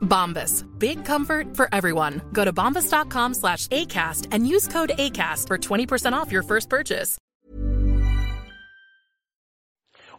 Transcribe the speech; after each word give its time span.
Bombas. 0.00 0.64
Big 0.78 1.04
comfort 1.04 1.56
for 1.56 1.68
everyone. 1.72 2.20
Go 2.32 2.44
to 2.44 2.52
bombas.com 2.52 3.34
slash 3.34 3.66
ACAST 3.68 4.26
and 4.32 4.46
use 4.46 4.68
code 4.68 4.90
ACAST 4.98 5.46
for 5.46 5.58
20% 5.58 6.12
off 6.12 6.30
your 6.32 6.42
first 6.42 6.68
purchase. 6.68 7.18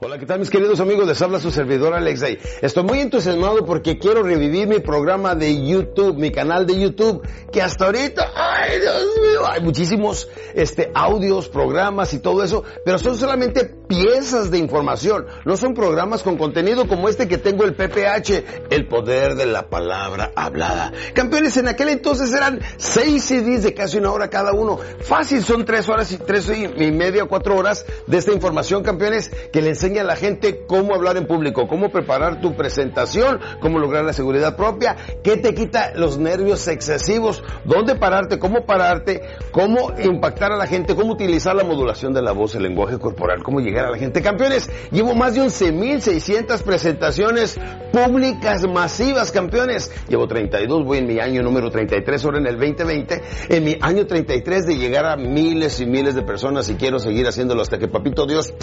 Hola, 0.04 0.18
¿qué 0.18 0.26
tal 0.26 0.40
mis 0.40 0.50
queridos 0.50 0.80
amigos? 0.80 1.06
Les 1.06 1.22
habla 1.22 1.40
su 1.40 1.52
servidor 1.52 1.94
Alex 1.94 2.22
Day. 2.22 2.40
Estoy 2.64 2.84
muy 2.84 3.02
entusiasmado 3.02 3.64
porque 3.68 4.00
quiero 4.00 4.24
revivir 4.24 4.68
mi 4.68 4.80
programa 4.80 5.36
de 5.36 5.64
YouTube, 5.64 6.18
mi 6.18 6.32
canal 6.32 6.66
de 6.66 6.80
YouTube, 6.80 7.22
que 7.52 7.62
hasta 7.62 7.86
ahorita, 7.86 8.32
hay 8.62 9.62
muchísimos 9.62 10.30
este, 10.54 10.92
audios, 10.94 11.50
programas 11.50 12.14
y 12.14 12.20
todo 12.20 12.44
eso, 12.44 12.64
pero 12.86 13.00
son 13.00 13.18
solamente 13.18 13.66
piezas 13.88 14.52
de 14.52 14.58
información, 14.58 15.26
no 15.46 15.58
son 15.58 15.74
programas 15.74 16.24
con 16.24 16.38
contenido 16.38 16.88
como 16.88 17.10
este 17.10 17.28
que 17.28 17.38
tengo 17.38 17.64
el 17.64 17.74
PPH, 17.74 18.70
el 18.70 18.88
poder 18.88 19.36
de 19.36 19.46
la 19.46 19.70
palabra 19.70 20.32
hablada. 20.36 20.92
Campeones, 21.14 21.58
en 21.58 21.68
aquel 21.68 21.90
entonces 21.90 22.34
eran 22.34 22.62
seis 22.78 23.26
CDs 23.26 23.64
de 23.64 23.74
casi 23.74 23.98
una 23.98 24.12
hora 24.12 24.30
cada 24.30 24.54
uno. 24.54 24.80
Fácil, 25.02 25.44
son 25.44 25.66
tres 25.66 25.90
horas 25.90 26.12
y 26.12 26.18
tres 26.18 26.50
y 26.50 26.92
media, 26.92 27.26
cuatro 27.26 27.58
horas 27.58 27.86
de 28.08 28.18
esta 28.18 28.32
información, 28.32 28.84
campeones, 28.84 29.30
que 29.52 29.62
le 29.62 29.70
enseña 29.70 30.02
a 30.02 30.06
la 30.06 30.16
gente 30.16 30.66
cómo 30.68 30.96
hablar 30.96 31.18
en 31.18 31.28
público, 31.28 31.68
cómo 31.68 31.92
preparar 31.92 32.42
tu 32.42 32.56
presentación, 32.56 33.40
cómo 33.60 33.80
lograr 33.80 34.06
la 34.06 34.14
seguridad 34.14 34.56
propia, 34.56 34.96
qué 35.24 35.38
te 35.38 35.54
quita 35.54 35.94
los 35.96 36.18
nervios 36.18 36.68
excesivos, 36.68 37.44
dónde 37.66 37.96
pararte, 37.96 38.40
cómo 38.40 38.51
pararte, 38.60 39.22
cómo 39.52 39.94
impactar 40.04 40.52
a 40.52 40.58
la 40.58 40.68
gente, 40.68 40.94
cómo 40.94 41.14
utilizar 41.14 41.56
la 41.56 41.64
modulación 41.64 42.14
de 42.14 42.22
la 42.22 42.34
voz, 42.34 42.56
el 42.56 42.64
lenguaje 42.64 43.00
corporal, 43.00 43.42
cómo 43.42 43.62
llegar 43.62 43.86
a 43.86 43.92
la 43.92 43.98
gente. 43.98 44.22
Campeones, 44.22 44.70
llevo 44.92 45.16
más 45.16 45.36
de 45.36 45.42
11.600 45.42 46.62
presentaciones 46.64 47.58
públicas 47.94 48.68
masivas, 48.68 49.32
campeones. 49.32 49.92
Llevo 50.10 50.28
32, 50.28 50.86
voy 50.86 50.98
en 51.00 51.08
mi 51.08 51.20
año 51.20 51.42
número 51.42 51.72
33, 51.72 52.26
ahora 52.26 52.40
en 52.40 52.48
el 52.48 52.60
2020, 52.60 53.22
en 53.50 53.64
mi 53.64 53.78
año 53.82 54.06
33 54.06 54.66
de 54.66 54.76
llegar 54.78 55.06
a 55.06 55.16
miles 55.16 55.80
y 55.80 55.86
miles 55.86 56.16
de 56.16 56.24
personas 56.24 56.70
y 56.70 56.76
quiero 56.76 57.00
seguir 57.00 57.28
haciéndolo 57.28 57.62
hasta 57.62 57.78
que 57.78 57.88
Papito 57.88 58.26
Dios 58.26 58.54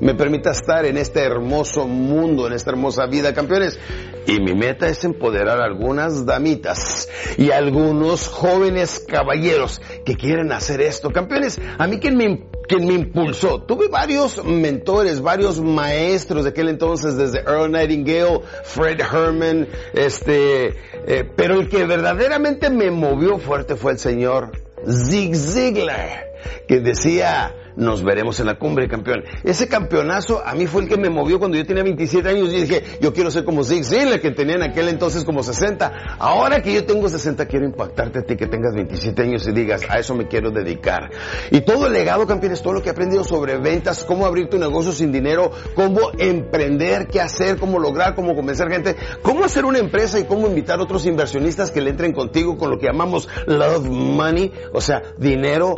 me 0.00 0.14
permita 0.14 0.50
estar 0.50 0.84
en 0.84 0.96
este 0.96 1.20
hermoso 1.20 1.86
mundo, 1.86 2.46
en 2.46 2.52
esta 2.52 2.70
hermosa 2.70 3.06
vida, 3.06 3.34
campeones. 3.34 3.78
Y 4.26 4.40
mi 4.40 4.54
meta 4.54 4.88
es 4.88 5.04
empoderar 5.04 5.60
a 5.60 5.64
algunas 5.64 6.26
damitas 6.26 7.08
y 7.38 7.50
algunos 7.50 8.28
jóvenes 8.28 9.00
caballeros 9.00 9.80
que 10.04 10.16
quieren 10.16 10.52
hacer 10.52 10.80
esto. 10.82 11.10
Campeones, 11.10 11.58
a 11.78 11.86
mí 11.86 11.98
quien 11.98 12.16
me, 12.16 12.46
quien 12.68 12.86
me 12.86 12.94
impulsó, 12.94 13.62
tuve 13.62 13.88
varios 13.88 14.44
mentores, 14.44 15.22
varios 15.22 15.60
maestros 15.60 16.44
de 16.44 16.50
aquel 16.50 16.68
entonces, 16.68 17.16
desde 17.16 17.40
Earl 17.40 17.72
Nightingale, 17.72 18.40
Fred 18.64 19.00
Herman, 19.00 19.66
este, 19.94 20.74
eh, 21.06 21.24
pero 21.34 21.54
el 21.54 21.68
que 21.68 21.84
verdaderamente 21.84 22.68
me 22.68 22.90
movió 22.90 23.38
fuerte 23.38 23.76
fue 23.76 23.92
el 23.92 23.98
señor 23.98 24.52
Zig 24.86 25.34
Ziglar, 25.34 26.27
que 26.66 26.80
decía, 26.80 27.54
nos 27.78 28.02
veremos 28.02 28.40
en 28.40 28.46
la 28.46 28.58
cumbre, 28.58 28.88
campeón. 28.88 29.24
Ese 29.44 29.68
campeonazo 29.68 30.42
a 30.44 30.54
mí 30.54 30.66
fue 30.66 30.82
el 30.82 30.88
que 30.88 30.96
me 30.96 31.08
movió 31.08 31.38
cuando 31.38 31.56
yo 31.56 31.64
tenía 31.64 31.84
27 31.84 32.28
años 32.28 32.52
y 32.52 32.62
dije, 32.62 32.82
yo 33.00 33.12
quiero 33.12 33.30
ser 33.30 33.44
como 33.44 33.62
Zig 33.62 33.84
Ziglar, 33.84 34.20
que 34.20 34.32
tenía 34.32 34.56
en 34.56 34.62
aquel 34.62 34.88
entonces 34.88 35.24
como 35.24 35.42
60. 35.42 36.16
Ahora 36.18 36.60
que 36.60 36.74
yo 36.74 36.84
tengo 36.84 37.08
60, 37.08 37.46
quiero 37.46 37.64
impactarte 37.64 38.18
a 38.18 38.22
ti 38.22 38.36
que 38.36 38.46
tengas 38.46 38.74
27 38.74 39.22
años 39.22 39.46
y 39.46 39.52
digas, 39.52 39.82
a 39.88 39.98
eso 39.98 40.14
me 40.14 40.26
quiero 40.26 40.50
dedicar. 40.50 41.10
Y 41.50 41.60
todo 41.60 41.86
el 41.86 41.92
legado, 41.92 42.26
campeón, 42.26 42.52
es 42.52 42.62
todo 42.62 42.72
lo 42.72 42.82
que 42.82 42.88
he 42.88 42.92
aprendido 42.92 43.22
sobre 43.22 43.56
ventas, 43.58 44.04
cómo 44.04 44.26
abrir 44.26 44.48
tu 44.48 44.58
negocio 44.58 44.92
sin 44.92 45.12
dinero, 45.12 45.52
cómo 45.74 46.10
emprender, 46.18 47.06
qué 47.06 47.20
hacer, 47.20 47.58
cómo 47.58 47.78
lograr, 47.78 48.14
cómo 48.16 48.34
convencer 48.34 48.68
gente, 48.70 48.96
cómo 49.22 49.44
hacer 49.44 49.64
una 49.64 49.78
empresa 49.78 50.18
y 50.18 50.24
cómo 50.24 50.48
invitar 50.48 50.80
a 50.80 50.82
otros 50.82 51.06
inversionistas 51.06 51.70
que 51.70 51.80
le 51.80 51.90
entren 51.90 52.12
contigo 52.12 52.58
con 52.58 52.70
lo 52.70 52.78
que 52.78 52.86
llamamos 52.86 53.28
love 53.46 53.88
money, 53.88 54.52
o 54.72 54.80
sea, 54.80 55.02
dinero, 55.16 55.76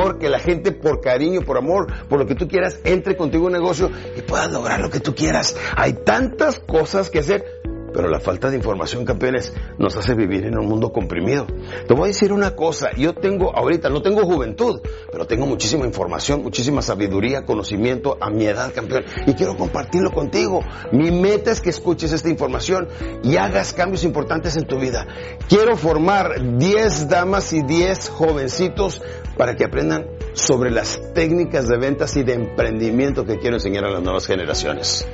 amor, 0.00 0.18
que 0.18 0.28
la 0.28 0.38
gente 0.38 0.72
por 0.72 1.00
cariño, 1.00 1.42
por 1.42 1.58
amor, 1.58 1.86
por 2.08 2.18
lo 2.18 2.26
que 2.26 2.34
tú 2.34 2.48
quieras, 2.48 2.78
entre 2.84 3.16
contigo 3.16 3.48
en 3.48 3.54
un 3.54 3.60
negocio 3.60 3.90
y 4.16 4.22
puedas 4.22 4.50
lograr 4.50 4.80
lo 4.80 4.90
que 4.90 5.00
tú 5.00 5.14
quieras. 5.14 5.56
Hay 5.76 5.92
tantas 5.92 6.58
cosas 6.58 7.10
que 7.10 7.18
hacer, 7.18 7.59
pero 7.92 8.08
la 8.08 8.20
falta 8.20 8.50
de 8.50 8.56
información, 8.56 9.04
campeones, 9.04 9.52
nos 9.78 9.96
hace 9.96 10.14
vivir 10.14 10.46
en 10.46 10.58
un 10.58 10.66
mundo 10.66 10.92
comprimido. 10.92 11.46
Te 11.86 11.94
voy 11.94 12.04
a 12.04 12.06
decir 12.08 12.32
una 12.32 12.54
cosa, 12.54 12.90
yo 12.96 13.14
tengo, 13.14 13.54
ahorita 13.56 13.88
no 13.88 14.02
tengo 14.02 14.24
juventud, 14.24 14.80
pero 15.10 15.26
tengo 15.26 15.46
muchísima 15.46 15.86
información, 15.86 16.42
muchísima 16.42 16.82
sabiduría, 16.82 17.44
conocimiento 17.44 18.16
a 18.20 18.30
mi 18.30 18.46
edad, 18.46 18.72
campeón, 18.74 19.04
y 19.26 19.34
quiero 19.34 19.56
compartirlo 19.56 20.10
contigo. 20.12 20.62
Mi 20.92 21.10
meta 21.10 21.50
es 21.50 21.60
que 21.60 21.70
escuches 21.70 22.12
esta 22.12 22.28
información 22.28 22.88
y 23.22 23.36
hagas 23.36 23.72
cambios 23.72 24.04
importantes 24.04 24.56
en 24.56 24.66
tu 24.66 24.78
vida. 24.78 25.06
Quiero 25.48 25.76
formar 25.76 26.58
10 26.58 27.08
damas 27.08 27.52
y 27.52 27.62
10 27.62 28.10
jovencitos 28.10 29.02
para 29.36 29.56
que 29.56 29.64
aprendan 29.64 30.06
sobre 30.34 30.70
las 30.70 31.00
técnicas 31.14 31.68
de 31.68 31.78
ventas 31.78 32.16
y 32.16 32.22
de 32.22 32.34
emprendimiento 32.34 33.24
que 33.24 33.38
quiero 33.38 33.56
enseñar 33.56 33.84
a 33.84 33.90
las 33.90 34.02
nuevas 34.02 34.26
generaciones. 34.26 35.06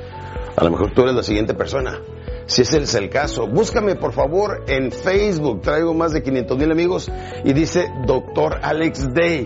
A 0.55 0.63
lo 0.63 0.71
mejor 0.71 0.91
tú 0.93 1.03
eres 1.03 1.15
la 1.15 1.23
siguiente 1.23 1.53
persona. 1.53 2.01
Si 2.47 2.61
ese 2.61 2.81
es 2.81 2.95
el 2.95 3.09
caso, 3.09 3.45
búscame 3.45 3.95
por 3.95 4.13
favor 4.13 4.63
en 4.67 4.91
Facebook. 4.91 5.61
Traigo 5.61 5.93
más 5.93 6.13
de 6.13 6.23
500 6.23 6.57
mil 6.57 6.71
amigos 6.71 7.11
y 7.43 7.51
dice 7.51 7.91
Doctor 8.05 8.59
Alex 8.61 9.13
Day. 9.13 9.45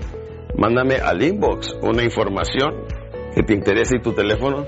Mándame 0.56 0.97
al 0.97 1.22
inbox 1.23 1.75
una 1.81 2.03
información 2.03 2.85
que 3.34 3.41
te 3.41 3.53
interese 3.53 3.95
y 3.95 4.01
tu 4.01 4.13
teléfono 4.13 4.67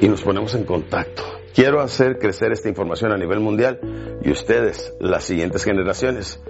y 0.00 0.08
nos 0.08 0.22
ponemos 0.22 0.52
en 0.54 0.64
contacto. 0.64 1.22
Quiero 1.54 1.80
hacer 1.80 2.18
crecer 2.18 2.50
esta 2.50 2.68
información 2.68 3.12
a 3.12 3.16
nivel 3.16 3.38
mundial 3.38 4.18
y 4.22 4.32
ustedes, 4.32 4.92
las 4.98 5.22
siguientes 5.22 5.62
generaciones, 5.62 6.40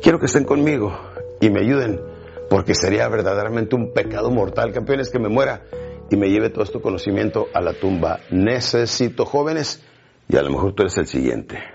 quiero 0.00 0.18
que 0.18 0.26
estén 0.26 0.44
conmigo 0.44 0.98
y 1.40 1.50
me 1.50 1.60
ayuden 1.60 2.00
porque 2.48 2.74
sería 2.74 3.08
verdaderamente 3.08 3.76
un 3.76 3.92
pecado 3.92 4.30
mortal, 4.30 4.72
campeones, 4.72 5.10
que 5.10 5.18
me 5.18 5.28
muera 5.28 5.64
y 6.10 6.16
me 6.16 6.30
lleve 6.30 6.48
todo 6.48 6.64
este 6.64 6.80
conocimiento 6.80 7.48
a 7.52 7.60
la 7.60 7.74
tumba. 7.74 8.20
Necesito 8.30 9.26
jóvenes 9.26 9.82
y 10.28 10.36
a 10.36 10.42
lo 10.42 10.50
mejor 10.50 10.72
tú 10.72 10.82
eres 10.82 10.96
el 10.98 11.06
siguiente. 11.06 11.73